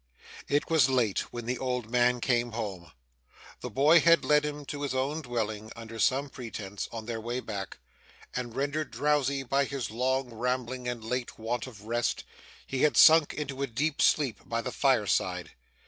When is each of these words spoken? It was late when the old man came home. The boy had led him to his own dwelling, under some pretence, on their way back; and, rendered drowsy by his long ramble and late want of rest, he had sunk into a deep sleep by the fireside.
It 0.47 0.67
was 0.67 0.89
late 0.89 1.31
when 1.31 1.45
the 1.45 1.59
old 1.59 1.91
man 1.91 2.21
came 2.21 2.53
home. 2.53 2.91
The 3.59 3.69
boy 3.69 3.99
had 3.99 4.25
led 4.25 4.43
him 4.43 4.65
to 4.65 4.81
his 4.81 4.95
own 4.95 5.21
dwelling, 5.21 5.71
under 5.75 5.99
some 5.99 6.27
pretence, 6.27 6.89
on 6.91 7.05
their 7.05 7.21
way 7.21 7.39
back; 7.39 7.77
and, 8.35 8.55
rendered 8.55 8.89
drowsy 8.89 9.43
by 9.43 9.65
his 9.65 9.91
long 9.91 10.33
ramble 10.33 10.73
and 10.89 11.03
late 11.03 11.37
want 11.37 11.67
of 11.67 11.83
rest, 11.83 12.23
he 12.65 12.81
had 12.81 12.97
sunk 12.97 13.35
into 13.35 13.61
a 13.61 13.67
deep 13.67 14.01
sleep 14.01 14.39
by 14.43 14.59
the 14.59 14.71
fireside. 14.71 15.51